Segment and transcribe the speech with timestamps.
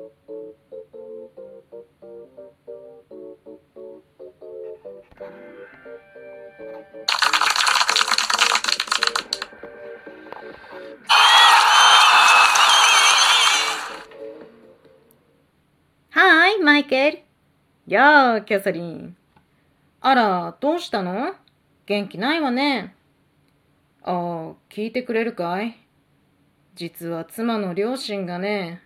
[0.00, 17.18] はーい、マイケル。
[17.86, 19.14] やあ、キャサリン。
[20.00, 21.34] あら、どうしたの
[21.84, 22.94] 元気ないわね。
[24.02, 25.76] ああ、聞いてくれるかい
[26.74, 28.80] 実は妻の両親がね。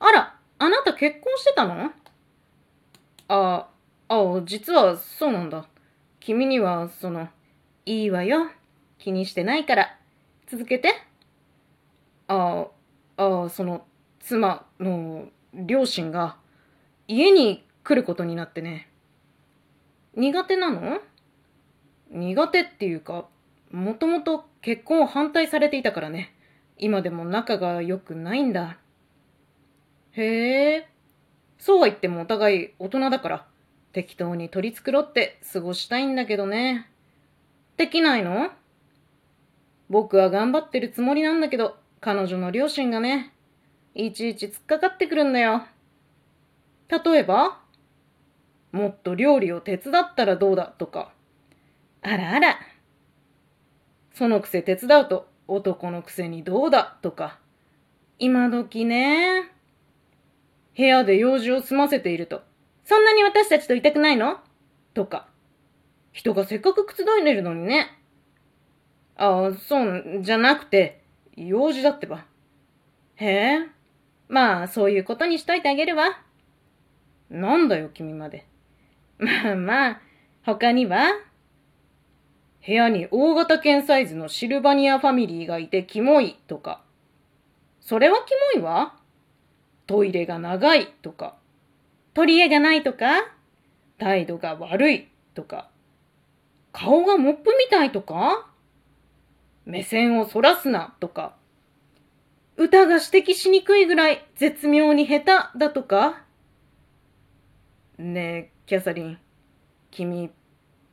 [0.00, 1.92] あら、あなた結婚してたの？
[3.28, 3.68] あ、
[4.08, 5.66] あ、実はそうなんだ。
[6.20, 7.28] 君には、その、
[7.86, 8.50] いいわよ。
[8.98, 9.98] 気にしてないから。
[10.46, 10.94] 続けて。
[12.26, 12.66] あ、
[13.16, 13.86] あ、その、
[14.20, 16.36] 妻の両親が
[17.06, 18.88] 家に来ることになってね。
[20.14, 21.00] 苦手なの？
[22.10, 23.26] 苦手っていうか、
[23.70, 26.34] もともと結婚を反対されていたからね。
[26.78, 28.78] 今でも仲が良くないんだ。
[30.12, 30.88] へえ。
[31.58, 33.46] そうは言ってもお互い大人だから、
[33.92, 36.90] 適当に取り繕って過ごしたいんだけどね。
[37.76, 38.50] できないの？
[39.88, 43.32] 僕は頑張ってるつもりなんだけど、彼女の両親がね、
[43.94, 45.62] いちいち突っかかってくるんだよ。
[46.88, 47.60] 例えば
[48.72, 51.12] もっと料理を手伝ったらどうだとか。
[52.02, 52.58] あらあら。
[54.14, 57.38] そのくせ手伝うと男のくせにどうだとか。
[58.18, 59.50] 今時ね。
[60.78, 62.42] 部屋で用事を済ませていると。
[62.84, 64.38] そんなに私たちといたくないの？
[64.94, 65.26] とか。
[66.12, 67.98] 人がせっかくくつろいでるのにね。
[69.16, 71.02] ああ、そう、じゃなくて、
[71.36, 72.24] 用事だってば。
[73.16, 73.66] へえ。
[74.28, 76.22] まあ、そういうことにしといてあげるわ。
[77.28, 78.46] なんだよ、君まで。
[79.18, 80.00] まあまあ、
[80.44, 81.08] 他には？
[82.64, 86.84] 部屋に大型犬サイズのシルバニアファミリーがいてキモいとか。
[87.80, 88.97] それはキモいわ。
[89.88, 91.34] トイレが長いとか。
[92.14, 93.06] 取り柄がないとか。
[93.98, 95.70] 態度が悪いとか。
[96.72, 98.46] 顔がモップみたいとか。
[99.64, 101.34] 目線をそらすなとか。
[102.58, 105.20] 歌が指摘しにくいぐらい絶妙に下
[105.52, 106.22] 手だとか。
[107.96, 109.18] ねえ、キャサリン。
[109.90, 110.30] 君、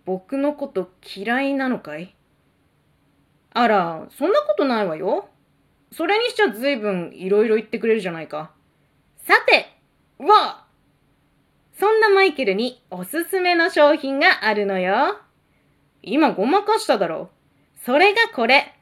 [0.05, 2.15] 僕のこと嫌いなのかい？
[3.51, 5.27] あら、そんなことないわよ。
[5.91, 8.54] それにしちゃ随分いろいろ言ってくれるじゃないか。
[9.27, 9.65] さて、
[10.19, 10.65] わ
[11.79, 15.19] そんなマイケルにおすすめの商品があるのよ。
[16.03, 17.31] 今ごまかしただろ
[17.75, 17.79] う。
[17.83, 18.75] それがこれ。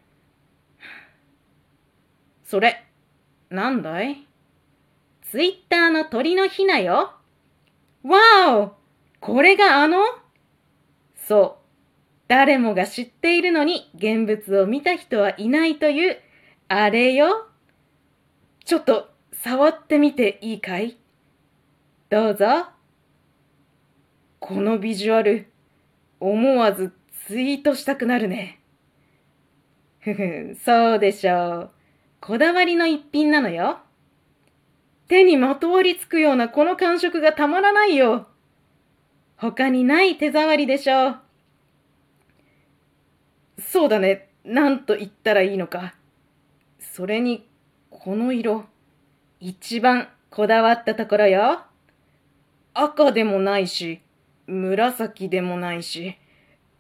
[2.44, 2.84] それ、
[3.50, 4.28] なんだい？
[5.22, 7.14] ツイッターの鳥のひなよ。
[8.04, 8.76] わお
[9.22, 10.04] これがあの？
[11.26, 11.64] そう。
[12.28, 16.18] 誰もが知っているのに現物を見た人はいないという、
[16.68, 17.48] あれよ。
[18.66, 19.13] ちょっと
[19.44, 20.98] 触ってみていいかい？
[22.10, 22.68] どうぞ。
[24.40, 25.48] このビジュアル、
[26.22, 26.94] 思わず
[27.28, 28.62] ツイートしたくなるね。
[30.00, 31.72] ふふ、そうでしょう。
[32.22, 33.80] こだわりの一品なのよ。
[35.10, 38.28] 手にまとわりつくようなこの感触がたまらないよ。
[39.36, 41.20] 他にない手触りでしょう。
[43.60, 44.30] そうだね。
[44.46, 45.96] なんと言ったらいいのか。
[46.80, 47.46] それに、
[47.90, 48.72] この色、
[49.46, 51.64] 一番こだわったところよ。
[52.74, 54.00] 赤でもないし、
[54.48, 56.16] 紫でもないし、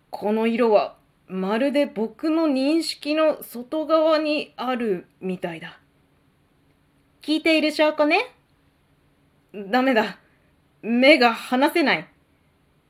[0.09, 0.95] この色は
[1.27, 5.77] まるで僕の認識の外側にあるみたいだ。
[7.21, 8.33] 聞いている証拠ね。
[9.53, 10.17] ダメだ。
[10.81, 12.07] 目が離せない。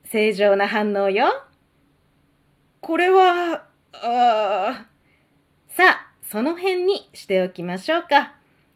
[0.04, 1.26] 正常な反応よ。
[2.80, 4.86] これは、ああ。
[5.66, 8.34] さあ、その辺にしておきましょうか。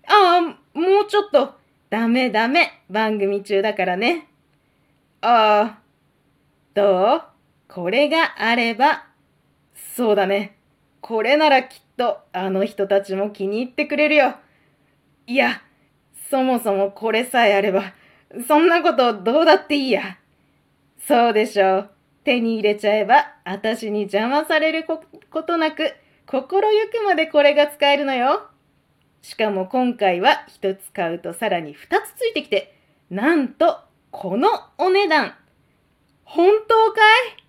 [0.08, 1.54] ああ、もうちょっと。
[1.90, 2.82] ダメダメ。
[2.88, 4.28] 番組中だからね。
[5.20, 5.78] ああ。
[6.74, 7.22] どう？
[7.66, 9.06] これがあれば。
[9.96, 10.56] そうだね。
[11.00, 14.36] これならきっとあの人たちも気に入ってくれるよ。
[15.26, 15.62] いや、
[16.30, 17.94] そもそもこれさえあれば、
[18.46, 20.18] そんなことどうだっていいや。
[21.06, 21.90] そうでしょう。
[22.24, 25.94] 手に入れちゃえば、私に邪魔されることなく、
[26.26, 28.48] 心ゆくまでこれが使えるのよ。
[29.22, 32.74] しかも今回は一つ買うとさらに二つついてきて、
[33.10, 33.80] なんと、
[34.10, 34.48] この
[34.78, 35.34] お値段。
[36.24, 37.42] 本当かい？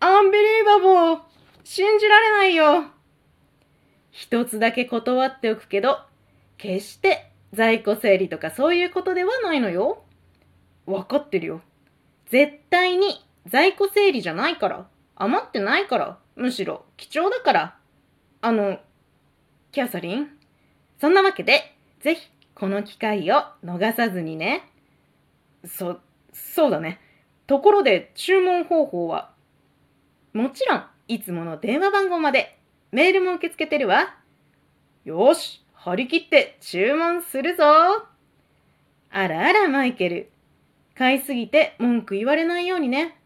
[0.00, 1.20] アンビリーバボー。
[1.64, 2.84] 信じられないよ。
[4.10, 5.98] 一つだけ断っておくけど、
[6.56, 10.02] 決して在庫整理とかそういうことではないのよ。
[10.86, 11.60] わかってるよ。
[12.30, 14.86] 絶対に在庫整理じゃないから。
[15.16, 16.18] 余ってないから。
[16.36, 17.76] むしろ貴重だから。
[18.40, 18.78] あの、
[19.72, 20.37] キャサリン？
[21.00, 24.68] そんなわけで、ぜひこの機会を逃さずにね。
[25.64, 25.98] そ、
[26.32, 27.00] そうだね。
[27.46, 29.30] ところで注文方法は
[30.34, 32.58] もちろん、いつもの電話番号まで。
[32.92, 34.14] メールも受け付けてるわ。
[35.04, 37.64] よし、張り切って注文するぞ。
[37.64, 40.30] あらあら、マイケル。
[40.94, 43.18] 買いすぎて文句言われないようにね。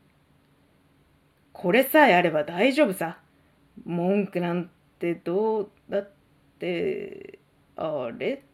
[1.53, 3.19] これさえあれば大丈夫さ。
[3.85, 6.11] 文句なんてどうだっ
[6.59, 7.41] て、
[7.85, 8.45] あれ？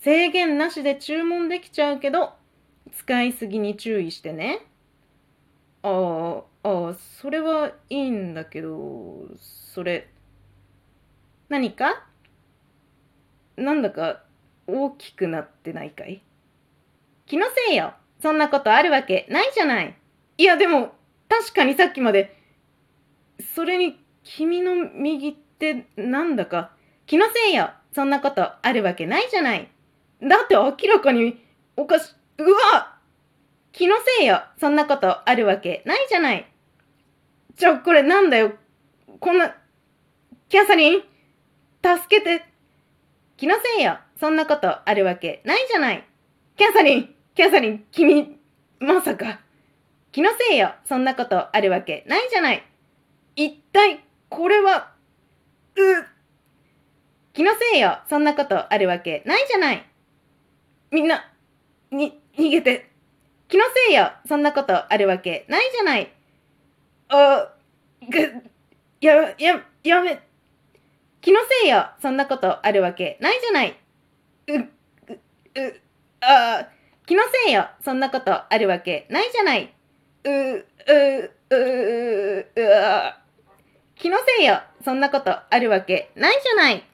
[0.00, 2.32] 制限なしで注文できちゃうけど、
[2.92, 4.66] 使いすぎに注意してね。
[5.82, 10.08] ああ、それはいいんだけど、それ、
[11.48, 12.04] 何か？
[13.56, 14.22] なんだか
[14.66, 16.22] 大きくなってないかい？
[17.26, 17.94] 気のせいよ。
[18.20, 19.96] そんなことあるわけないじゃない。
[20.36, 20.92] いや、でも、
[21.28, 22.36] 確かにさっきまで、
[23.54, 26.72] それに、君の右ってなんだか、
[27.06, 27.70] 気のせいよ。
[27.98, 29.68] そんなことあるわけないじゃない。
[30.22, 31.44] だって明らかに、
[31.76, 32.96] おかし、うわ
[33.72, 34.40] 気のせいよ。
[34.60, 36.46] そんなことあるわけないじゃない。
[37.56, 38.52] ちょ、これなんだよ。
[39.18, 39.52] こんな、
[40.48, 41.02] キャサリン、
[41.82, 42.44] 助けて。
[43.36, 43.98] 気のせいよ。
[44.20, 46.04] そんなことあるわけないじゃない。
[46.56, 48.38] キャサリン、キャサリン、君、
[48.78, 49.40] まさか。
[50.12, 50.72] 気のせいよ。
[50.84, 52.62] そんなことあるわけないじゃない。
[53.34, 54.92] 一体、これは、
[55.74, 56.17] う、
[57.38, 58.00] 気のせいよ。
[58.10, 59.86] そんなことあるわけないじゃない。
[60.90, 61.24] みんな、
[61.92, 62.90] に、逃げて。
[63.46, 64.10] 気のせいよ。
[64.26, 66.12] そんなことあるわけないじゃない。
[67.06, 67.54] あ、
[68.10, 68.18] ぐ、
[69.00, 70.20] や、や、やめ、
[71.20, 71.90] 気のせいよ。
[72.02, 73.76] そんなことあるわけないじゃない。
[74.48, 74.64] う、う、
[75.54, 75.80] う、
[76.20, 76.66] あ、
[77.06, 77.68] 気のせいよ。
[77.84, 79.72] そんなことあるわけないじゃない。
[80.24, 83.14] う、う、う、う、う、
[83.94, 84.60] 気のせいよ。
[84.84, 86.88] そんなことあるわけないじゃない。